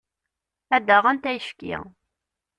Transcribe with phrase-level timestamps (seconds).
[0.75, 1.75] Ad d-aɣent ayefki.